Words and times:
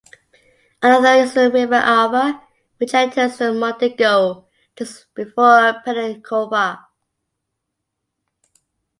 Another 0.81 1.21
is 1.21 1.35
the 1.35 1.51
River 1.51 1.75
Alva, 1.75 2.41
which 2.77 2.95
enters 2.95 3.37
the 3.37 3.53
Mondego 3.53 4.45
just 4.75 5.13
before 5.13 5.79
Penacova. 5.85 6.79